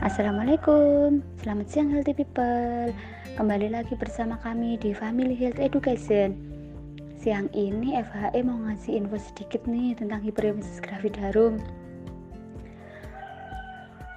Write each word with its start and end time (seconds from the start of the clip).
Assalamualaikum, 0.00 1.20
selamat 1.44 1.66
siang 1.68 1.92
healthy 1.92 2.16
people. 2.16 2.88
Kembali 3.36 3.68
lagi 3.68 3.92
bersama 4.00 4.40
kami 4.40 4.80
di 4.80 4.96
Family 4.96 5.36
Health 5.36 5.60
Education. 5.60 6.40
Siang 7.20 7.52
ini 7.52 8.00
FHE 8.00 8.40
mau 8.40 8.56
ngasih 8.64 8.96
info 8.96 9.20
sedikit 9.20 9.60
nih 9.68 9.92
tentang 9.92 10.24
hiperemesis 10.24 10.80
gravidarum 10.80 11.60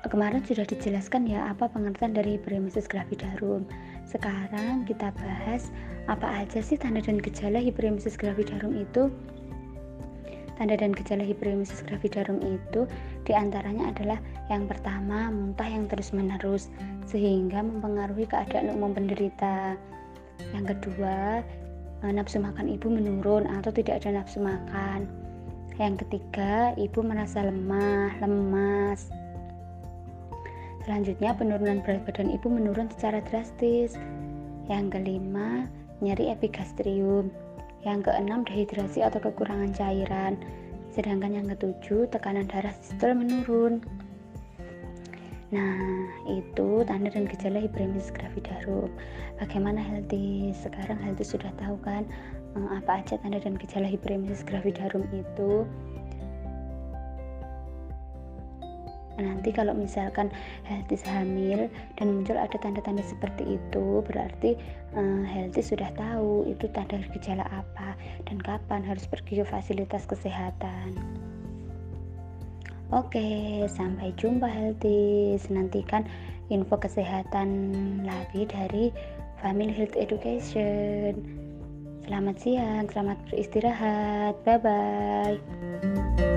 Kemarin 0.07 0.39
sudah 0.47 0.63
dijelaskan 0.63 1.27
ya 1.27 1.51
apa 1.51 1.67
pengertian 1.67 2.15
dari 2.15 2.39
hiperemesis 2.39 2.87
gravidarum 2.87 3.67
Sekarang 4.07 4.87
kita 4.87 5.11
bahas 5.19 5.67
apa 6.07 6.47
aja 6.47 6.63
sih 6.63 6.79
tanda 6.79 7.03
dan 7.03 7.19
gejala 7.19 7.59
hiperemesis 7.59 8.15
gravidarum 8.15 8.71
itu 8.71 9.11
Tanda 10.53 10.77
dan 10.77 10.93
gejala 10.93 11.25
hiperemesis 11.25 11.81
gravidarum 11.89 12.37
itu 12.45 12.85
di 13.25 13.33
antaranya 13.33 13.89
adalah 13.89 14.19
yang 14.53 14.69
pertama 14.69 15.33
muntah 15.33 15.65
yang 15.65 15.89
terus-menerus 15.89 16.69
sehingga 17.09 17.65
mempengaruhi 17.65 18.29
keadaan 18.29 18.69
umum 18.77 18.93
penderita. 18.93 19.73
Yang 20.53 20.77
kedua, 20.77 21.41
eh, 22.05 22.11
nafsu 22.13 22.37
makan 22.37 22.69
ibu 22.69 22.85
menurun 22.85 23.49
atau 23.49 23.73
tidak 23.73 24.05
ada 24.05 24.21
nafsu 24.21 24.43
makan. 24.43 25.09
Yang 25.81 26.05
ketiga, 26.05 26.77
ibu 26.77 27.01
merasa 27.01 27.41
lemah, 27.49 28.13
lemas. 28.21 29.09
Selanjutnya, 30.85 31.33
penurunan 31.33 31.81
berat 31.81 32.05
badan 32.05 32.29
ibu 32.29 32.45
menurun 32.45 32.91
secara 32.93 33.25
drastis. 33.25 33.97
Yang 34.69 34.99
kelima, 34.99 35.65
nyeri 36.03 36.29
epigastrium. 36.29 37.33
Yang 37.83 38.11
keenam 38.11 38.47
dehidrasi 38.47 39.03
atau 39.03 39.19
kekurangan 39.19 39.75
cairan. 39.75 40.39
Sedangkan 40.91 41.35
yang 41.35 41.47
ketujuh 41.51 42.07
tekanan 42.09 42.47
darah 42.47 42.73
sistol 42.79 43.17
menurun. 43.17 43.83
Nah, 45.53 46.09
itu 46.25 46.81
tanda 46.89 47.13
dan 47.13 47.29
gejala 47.29 47.61
hiperemesis 47.61 48.09
gravidarum. 48.09 48.89
Bagaimana 49.37 49.85
healthy? 49.85 50.49
Sekarang 50.49 50.97
healthy 50.97 51.21
sudah 51.21 51.53
tahu 51.61 51.77
kan 51.85 52.09
eh, 52.57 52.69
apa 52.73 53.05
aja 53.05 53.21
tanda 53.21 53.37
dan 53.37 53.61
gejala 53.61 53.85
hiperemesis 53.85 54.41
gravidarum 54.41 55.05
itu? 55.13 55.69
Nanti 59.21 59.53
kalau 59.53 59.77
misalkan 59.77 60.33
healthy 60.65 60.97
hamil 61.05 61.69
dan 62.01 62.07
muncul 62.17 62.33
ada 62.33 62.57
tanda-tanda 62.57 63.05
seperti 63.05 63.61
itu 63.61 64.01
berarti 64.09 64.57
uh, 64.97 65.23
sudah 65.53 65.89
tahu 65.93 66.49
itu 66.49 66.65
tanda 66.73 66.97
gejala 67.13 67.45
apa 67.53 67.93
dan 68.25 68.41
kapan 68.41 68.81
harus 68.81 69.05
pergi 69.05 69.41
ke 69.41 69.45
fasilitas 69.45 70.09
kesehatan 70.09 70.97
Oke, 72.93 73.65
sampai 73.73 74.13
jumpa 74.21 74.45
healthy. 74.45 75.33
Nantikan 75.49 76.05
info 76.53 76.77
kesehatan 76.77 77.49
lagi 78.05 78.45
dari 78.45 78.93
Family 79.41 79.73
Health 79.73 79.97
Education. 79.97 81.17
Selamat 82.05 82.37
siang, 82.37 82.85
selamat 82.93 83.17
beristirahat. 83.33 84.37
Bye 84.45 84.61
bye. 84.61 86.32